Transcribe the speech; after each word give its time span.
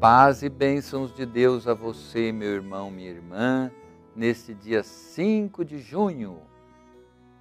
Paz 0.00 0.42
e 0.42 0.50
bênçãos 0.50 1.14
de 1.14 1.24
Deus 1.24 1.66
a 1.66 1.72
você, 1.72 2.30
meu 2.30 2.52
irmão, 2.52 2.90
minha 2.90 3.08
irmã, 3.08 3.72
neste 4.14 4.52
dia 4.52 4.82
5 4.82 5.64
de 5.64 5.78
junho. 5.78 6.42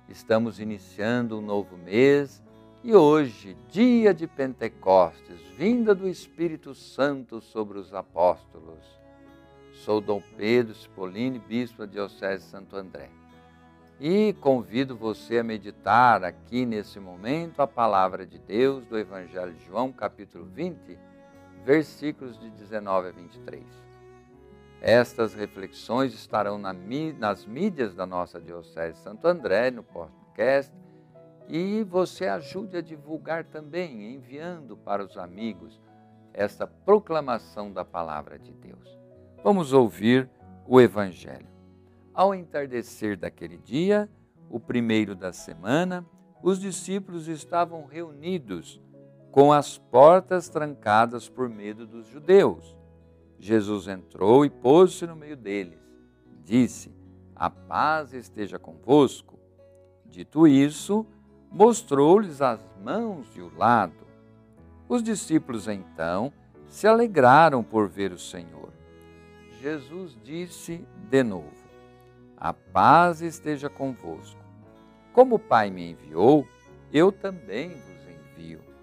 Estamos 0.07 0.57
iniciando 0.61 1.37
um 1.37 1.41
novo 1.41 1.75
mês 1.75 2.41
e 2.81 2.95
hoje, 2.95 3.57
dia 3.67 4.13
de 4.13 4.25
Pentecostes, 4.25 5.41
vinda 5.57 5.93
do 5.93 6.07
Espírito 6.07 6.73
Santo 6.73 7.41
sobre 7.41 7.77
os 7.77 7.93
apóstolos. 7.93 8.85
Sou 9.73 9.99
Dom 9.99 10.23
Pedro 10.37 10.73
Cipollini, 10.73 11.39
bispo 11.39 11.79
da 11.79 11.85
Diocese 11.85 12.45
de 12.45 12.51
Santo 12.51 12.77
André. 12.77 13.09
E 13.99 14.31
convido 14.39 14.95
você 14.95 15.39
a 15.39 15.43
meditar 15.43 16.23
aqui 16.23 16.65
nesse 16.65 17.01
momento 17.01 17.61
a 17.61 17.67
palavra 17.67 18.25
de 18.25 18.39
Deus 18.39 18.85
do 18.85 18.97
Evangelho 18.97 19.51
de 19.51 19.65
João, 19.65 19.91
capítulo 19.91 20.45
20 20.45 20.97
versículos 21.65 22.39
de 22.39 22.51
19 22.51 23.09
a 23.09 23.11
23. 23.11 23.63
Estas 24.79 25.33
reflexões 25.33 26.13
estarão 26.13 26.59
nas 26.59 27.43
mídias 27.43 27.95
da 27.95 28.05
nossa 28.05 28.39
Diocese 28.39 28.99
Santo 28.99 29.27
André, 29.27 29.71
no 29.71 29.81
podcast, 29.81 30.71
e 31.49 31.83
você 31.83 32.27
ajude 32.27 32.77
a 32.77 32.81
divulgar 32.81 33.45
também, 33.45 34.13
enviando 34.13 34.77
para 34.77 35.03
os 35.03 35.17
amigos 35.17 35.81
esta 36.31 36.67
proclamação 36.67 37.73
da 37.73 37.83
palavra 37.83 38.37
de 38.37 38.53
Deus. 38.53 38.99
Vamos 39.43 39.73
ouvir 39.73 40.29
o 40.67 40.79
Evangelho. 40.79 41.47
Ao 42.13 42.35
entardecer 42.35 43.17
daquele 43.17 43.57
dia, 43.57 44.07
o 44.51 44.59
primeiro 44.59 45.15
da 45.15 45.33
semana, 45.33 46.05
os 46.43 46.59
discípulos 46.59 47.27
estavam 47.27 47.85
reunidos 47.85 48.79
com 49.35 49.51
as 49.51 49.77
portas 49.77 50.47
trancadas 50.47 51.27
por 51.27 51.49
medo 51.49 51.85
dos 51.85 52.07
judeus. 52.07 52.73
Jesus 53.37 53.85
entrou 53.85 54.45
e 54.45 54.49
pôs-se 54.49 55.05
no 55.05 55.13
meio 55.13 55.35
deles. 55.35 55.77
Disse: 56.41 56.89
A 57.35 57.49
paz 57.49 58.13
esteja 58.13 58.57
convosco. 58.57 59.37
Dito 60.05 60.47
isso, 60.47 61.05
mostrou-lhes 61.51 62.41
as 62.41 62.61
mãos 62.81 63.27
e 63.35 63.41
o 63.41 63.53
lado. 63.57 64.07
Os 64.87 65.03
discípulos 65.03 65.67
então 65.67 66.31
se 66.65 66.87
alegraram 66.87 67.61
por 67.61 67.89
ver 67.89 68.13
o 68.13 68.17
Senhor. 68.17 68.69
Jesus 69.59 70.17
disse 70.23 70.87
de 71.09 71.23
novo: 71.23 71.51
A 72.37 72.53
paz 72.53 73.21
esteja 73.21 73.69
convosco. 73.69 74.39
Como 75.11 75.35
o 75.35 75.39
Pai 75.39 75.69
me 75.69 75.91
enviou, 75.91 76.47
eu 76.89 77.11
também 77.11 77.67
vos 77.67 78.07
envio. 78.07 78.74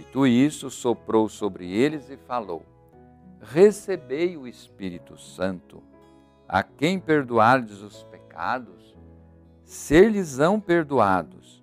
Dito 0.00 0.26
isso, 0.26 0.70
soprou 0.70 1.28
sobre 1.28 1.70
eles 1.70 2.08
e 2.08 2.16
falou: 2.16 2.64
Recebei 3.38 4.34
o 4.34 4.48
Espírito 4.48 5.18
Santo. 5.18 5.82
A 6.48 6.62
quem 6.62 6.98
perdoardes 6.98 7.82
os 7.82 8.02
pecados, 8.04 8.96
ser-lhes-ão 9.62 10.58
perdoados. 10.58 11.62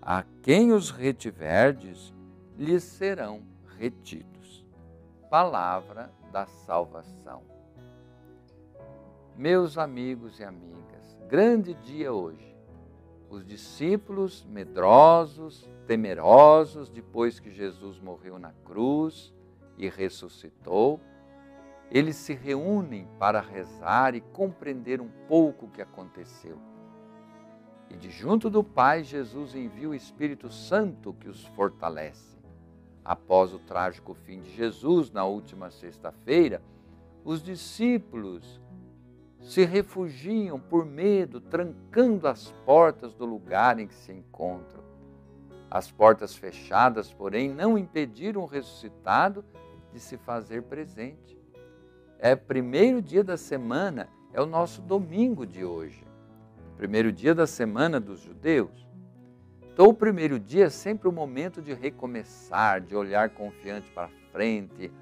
A 0.00 0.24
quem 0.42 0.72
os 0.72 0.90
retiverdes, 0.90 2.14
lhes 2.56 2.84
serão 2.84 3.42
retidos. 3.76 4.64
Palavra 5.28 6.08
da 6.30 6.46
salvação. 6.46 7.42
Meus 9.36 9.76
amigos 9.76 10.38
e 10.38 10.44
amigas, 10.44 11.18
grande 11.28 11.74
dia 11.74 12.12
hoje 12.12 12.54
os 13.32 13.46
discípulos 13.46 14.44
medrosos, 14.44 15.66
temerosos, 15.86 16.90
depois 16.90 17.40
que 17.40 17.50
Jesus 17.50 17.98
morreu 17.98 18.38
na 18.38 18.52
cruz 18.62 19.32
e 19.78 19.88
ressuscitou, 19.88 21.00
eles 21.90 22.16
se 22.16 22.34
reúnem 22.34 23.08
para 23.18 23.40
rezar 23.40 24.14
e 24.14 24.20
compreender 24.20 25.00
um 25.00 25.08
pouco 25.26 25.64
o 25.64 25.70
que 25.70 25.80
aconteceu. 25.80 26.58
E 27.88 27.96
de 27.96 28.10
junto 28.10 28.50
do 28.50 28.62
Pai, 28.62 29.02
Jesus 29.02 29.54
envia 29.54 29.88
o 29.88 29.94
Espírito 29.94 30.50
Santo 30.50 31.14
que 31.14 31.30
os 31.30 31.42
fortalece. 31.56 32.36
Após 33.02 33.54
o 33.54 33.58
trágico 33.58 34.12
fim 34.12 34.42
de 34.42 34.54
Jesus, 34.54 35.10
na 35.10 35.24
última 35.24 35.70
sexta-feira, 35.70 36.62
os 37.24 37.42
discípulos 37.42 38.60
se 39.42 39.64
refugiam 39.64 40.58
por 40.58 40.86
medo, 40.86 41.40
trancando 41.40 42.28
as 42.28 42.52
portas 42.64 43.12
do 43.12 43.26
lugar 43.26 43.78
em 43.78 43.88
que 43.88 43.94
se 43.94 44.12
encontram. 44.12 44.82
As 45.70 45.90
portas 45.90 46.34
fechadas, 46.36 47.12
porém, 47.12 47.50
não 47.50 47.76
impediram 47.76 48.42
o 48.42 48.46
ressuscitado 48.46 49.44
de 49.92 49.98
se 49.98 50.16
fazer 50.16 50.62
presente. 50.62 51.38
É 52.18 52.36
primeiro 52.36 53.02
dia 53.02 53.24
da 53.24 53.36
semana, 53.36 54.08
é 54.32 54.40
o 54.40 54.46
nosso 54.46 54.80
domingo 54.80 55.44
de 55.44 55.64
hoje. 55.64 56.06
Primeiro 56.76 57.10
dia 57.10 57.34
da 57.34 57.46
semana 57.46 57.98
dos 57.98 58.20
judeus. 58.20 58.86
Então, 59.72 59.86
o 59.86 59.94
primeiro 59.94 60.38
dia 60.38 60.66
é 60.66 60.70
sempre 60.70 61.08
o 61.08 61.12
momento 61.12 61.60
de 61.60 61.72
recomeçar, 61.72 62.80
de 62.80 62.94
olhar 62.94 63.30
confiante 63.30 63.90
para 63.90 64.10
frente. 64.30 64.92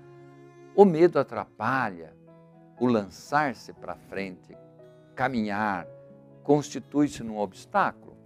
O 0.74 0.84
medo 0.84 1.18
atrapalha, 1.18 2.14
o 2.80 2.86
lançar-se 2.86 3.74
para 3.74 3.94
frente, 3.94 4.56
caminhar, 5.14 5.86
constitui-se 6.42 7.22
num 7.22 7.38
obstáculo. 7.38 8.16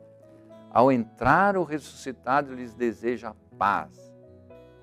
Ao 0.70 0.92
entrar, 0.92 1.56
o 1.56 1.64
ressuscitado 1.64 2.54
lhes 2.54 2.72
deseja 2.72 3.30
a 3.30 3.56
paz. 3.56 4.14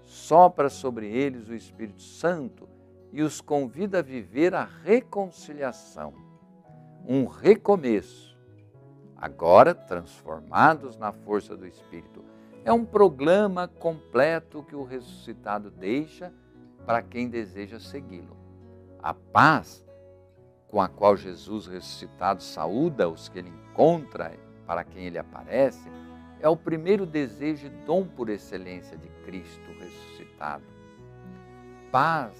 Sopra 0.03 0.69
sobre 0.69 1.07
eles 1.07 1.47
o 1.47 1.55
Espírito 1.55 2.01
Santo 2.01 2.67
e 3.13 3.21
os 3.21 3.39
convida 3.39 3.99
a 3.99 4.03
viver 4.03 4.53
a 4.53 4.65
reconciliação, 4.83 6.13
um 7.07 7.25
recomeço, 7.25 8.37
agora 9.15 9.73
transformados 9.73 10.97
na 10.97 11.13
força 11.13 11.55
do 11.55 11.65
Espírito. 11.65 12.23
É 12.65 12.73
um 12.73 12.85
programa 12.85 13.67
completo 13.67 14.63
que 14.63 14.75
o 14.75 14.83
ressuscitado 14.83 15.71
deixa 15.71 16.31
para 16.85 17.01
quem 17.01 17.29
deseja 17.29 17.79
segui-lo. 17.79 18.41
A 19.01 19.13
paz 19.13 19.85
com 20.67 20.79
a 20.79 20.87
qual 20.87 21.17
Jesus 21.17 21.67
ressuscitado 21.67 22.41
saúda 22.41 23.09
os 23.09 23.27
que 23.27 23.39
ele 23.39 23.49
encontra, 23.49 24.31
para 24.65 24.83
quem 24.85 25.05
ele 25.05 25.17
aparece, 25.17 25.91
é 26.39 26.47
o 26.47 26.55
primeiro 26.55 27.05
desejo 27.05 27.67
e 27.67 27.69
dom 27.85 28.05
por 28.05 28.29
excelência 28.29 28.95
de 28.97 29.09
Cristo 29.25 29.69
ressuscitado. 29.79 30.63
Paz, 31.91 32.37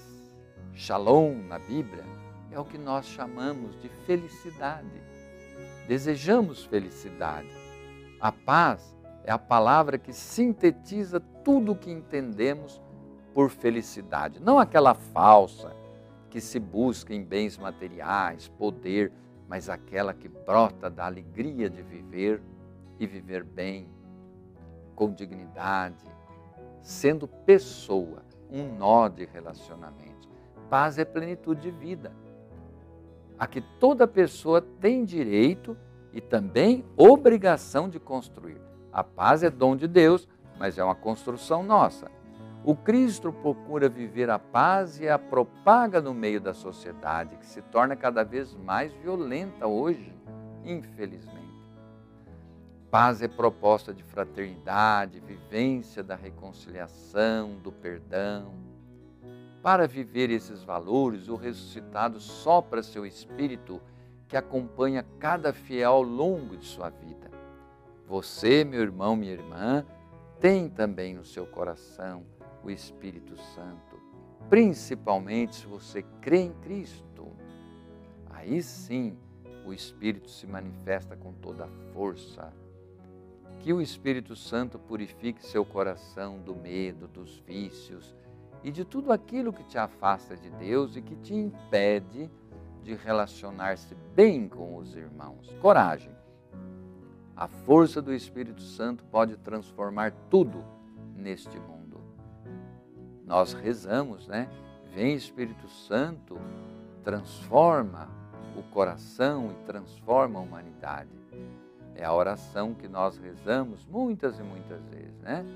shalom 0.72 1.34
na 1.46 1.58
Bíblia, 1.58 2.04
é 2.50 2.58
o 2.58 2.64
que 2.64 2.78
nós 2.78 3.06
chamamos 3.06 3.78
de 3.80 3.88
felicidade. 4.06 5.02
Desejamos 5.86 6.64
felicidade. 6.64 7.50
A 8.18 8.32
paz 8.32 8.96
é 9.24 9.32
a 9.32 9.38
palavra 9.38 9.98
que 9.98 10.12
sintetiza 10.12 11.20
tudo 11.44 11.72
o 11.72 11.76
que 11.76 11.90
entendemos 11.90 12.80
por 13.34 13.50
felicidade, 13.50 14.40
não 14.40 14.58
aquela 14.58 14.94
falsa, 14.94 15.81
que 16.32 16.40
se 16.40 16.58
busca 16.58 17.12
em 17.14 17.22
bens 17.22 17.58
materiais, 17.58 18.48
poder, 18.48 19.12
mas 19.46 19.68
aquela 19.68 20.14
que 20.14 20.28
brota 20.28 20.88
da 20.88 21.04
alegria 21.04 21.68
de 21.68 21.82
viver 21.82 22.40
e 22.98 23.06
viver 23.06 23.44
bem, 23.44 23.86
com 24.96 25.12
dignidade, 25.12 26.06
sendo 26.80 27.28
pessoa, 27.28 28.22
um 28.50 28.64
nó 28.78 29.08
de 29.08 29.26
relacionamento. 29.26 30.26
Paz 30.70 30.98
é 30.98 31.04
plenitude 31.04 31.60
de 31.60 31.70
vida. 31.70 32.10
A 33.38 33.46
que 33.46 33.60
toda 33.78 34.08
pessoa 34.08 34.62
tem 34.62 35.04
direito 35.04 35.76
e 36.14 36.20
também 36.22 36.82
obrigação 36.96 37.90
de 37.90 38.00
construir. 38.00 38.58
A 38.90 39.04
paz 39.04 39.42
é 39.42 39.50
dom 39.50 39.76
de 39.76 39.86
Deus, 39.86 40.26
mas 40.58 40.78
é 40.78 40.84
uma 40.84 40.94
construção 40.94 41.62
nossa. 41.62 42.10
O 42.64 42.76
Cristo 42.76 43.32
procura 43.32 43.88
viver 43.88 44.30
a 44.30 44.38
paz 44.38 45.00
e 45.00 45.08
a 45.08 45.18
propaga 45.18 46.00
no 46.00 46.14
meio 46.14 46.40
da 46.40 46.54
sociedade, 46.54 47.36
que 47.36 47.46
se 47.46 47.60
torna 47.60 47.96
cada 47.96 48.22
vez 48.22 48.54
mais 48.54 48.92
violenta 48.92 49.66
hoje, 49.66 50.14
infelizmente. 50.64 51.42
Paz 52.88 53.20
é 53.20 53.26
proposta 53.26 53.92
de 53.92 54.04
fraternidade, 54.04 55.18
vivência 55.18 56.04
da 56.04 56.14
reconciliação, 56.14 57.56
do 57.56 57.72
perdão. 57.72 58.54
Para 59.60 59.88
viver 59.88 60.30
esses 60.30 60.62
valores, 60.62 61.26
o 61.26 61.34
ressuscitado 61.34 62.20
sopra 62.20 62.80
seu 62.80 63.04
espírito 63.04 63.82
que 64.28 64.36
acompanha 64.36 65.04
cada 65.18 65.52
fiel 65.52 65.94
ao 65.94 66.02
longo 66.02 66.56
de 66.56 66.66
sua 66.66 66.90
vida. 66.90 67.28
Você, 68.06 68.62
meu 68.62 68.82
irmão, 68.82 69.16
minha 69.16 69.32
irmã, 69.32 69.84
tem 70.38 70.68
também 70.68 71.14
no 71.14 71.24
seu 71.24 71.44
coração 71.44 72.24
o 72.64 72.70
Espírito 72.70 73.36
Santo, 73.54 74.00
principalmente 74.48 75.56
se 75.56 75.66
você 75.66 76.02
crê 76.20 76.40
em 76.40 76.52
Cristo. 76.54 77.28
Aí 78.30 78.62
sim 78.62 79.16
o 79.64 79.72
Espírito 79.72 80.28
se 80.30 80.46
manifesta 80.46 81.16
com 81.16 81.32
toda 81.32 81.64
a 81.64 81.92
força. 81.92 82.52
Que 83.60 83.72
o 83.72 83.80
Espírito 83.80 84.34
Santo 84.34 84.78
purifique 84.78 85.44
seu 85.44 85.64
coração 85.64 86.40
do 86.40 86.54
medo, 86.54 87.06
dos 87.06 87.38
vícios 87.38 88.16
e 88.64 88.70
de 88.70 88.84
tudo 88.84 89.12
aquilo 89.12 89.52
que 89.52 89.64
te 89.64 89.78
afasta 89.78 90.36
de 90.36 90.50
Deus 90.50 90.96
e 90.96 91.02
que 91.02 91.16
te 91.16 91.34
impede 91.34 92.30
de 92.82 92.94
relacionar-se 92.94 93.94
bem 94.14 94.48
com 94.48 94.76
os 94.76 94.96
irmãos. 94.96 95.54
Coragem. 95.60 96.12
A 97.36 97.46
força 97.46 98.02
do 98.02 98.12
Espírito 98.12 98.62
Santo 98.62 99.04
pode 99.04 99.36
transformar 99.36 100.12
tudo 100.28 100.64
neste 101.16 101.58
mundo. 101.58 101.81
Nós 103.32 103.54
rezamos, 103.54 104.26
né? 104.26 104.46
Vem 104.94 105.14
Espírito 105.14 105.66
Santo, 105.66 106.38
transforma 107.02 108.06
o 108.54 108.62
coração 108.64 109.50
e 109.50 109.64
transforma 109.64 110.38
a 110.38 110.42
humanidade. 110.42 111.08
É 111.94 112.04
a 112.04 112.12
oração 112.12 112.74
que 112.74 112.86
nós 112.86 113.16
rezamos 113.16 113.86
muitas 113.86 114.38
e 114.38 114.42
muitas 114.42 114.84
vezes, 114.84 115.18
né? 115.22 115.46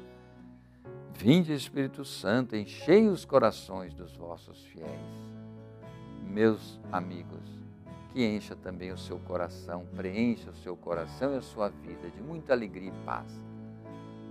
Vinde, 1.12 1.52
Espírito 1.52 2.02
Santo, 2.02 2.56
enchei 2.56 3.08
os 3.08 3.26
corações 3.26 3.93
dos 3.93 4.17
vossos 4.17 4.64
fiéis. 4.64 5.28
Meus 6.23 6.81
amigos, 6.90 7.61
que 8.11 8.25
encha 8.25 8.56
também 8.56 8.90
o 8.90 8.96
seu 8.96 9.19
coração, 9.19 9.84
preencha 9.94 10.49
o 10.49 10.56
seu 10.56 10.78
coração 10.78 11.34
e 11.34 11.37
a 11.37 11.43
sua 11.43 11.69
vida 11.69 12.08
de 12.08 12.23
muita 12.23 12.55
alegria 12.55 12.88
e 12.88 13.05
paz. 13.05 13.38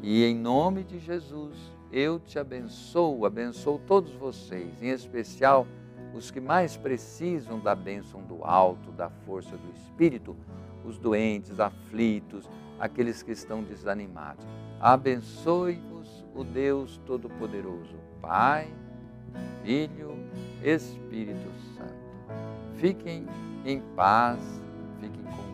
E 0.02 0.24
em 0.24 0.36
nome 0.36 0.84
de 0.84 1.00
Jesus, 1.00 1.56
eu 1.92 2.20
te 2.20 2.38
abençoo, 2.38 3.26
abençoo 3.26 3.80
todos 3.88 4.12
vocês, 4.14 4.82
em 4.82 4.90
especial 4.90 5.66
os 6.14 6.32
que 6.32 6.40
mais 6.40 6.78
precisam 6.78 7.60
da 7.60 7.76
bênção 7.76 8.22
do 8.22 8.44
alto, 8.44 8.92
da 8.92 9.10
força 9.10 9.58
do 9.58 9.72
Espírito, 9.74 10.36
os 10.86 10.98
doentes, 10.98 11.60
aflitos, 11.60 12.50
aqueles 12.80 13.22
que 13.22 13.32
estão 13.32 13.64
desanimados. 13.64 14.46
Abençoe-vos 14.80 16.26
o 16.34 16.44
Deus 16.44 17.02
Todo-Poderoso, 17.06 17.96
Pai, 18.22 18.74
Filho, 19.64 20.18
Espírito 20.64 21.50
Santo. 21.76 21.96
Fiquem 22.76 23.26
em 23.66 23.82
paz, 23.96 24.40
fiquem 25.00 25.24
com 25.24 25.45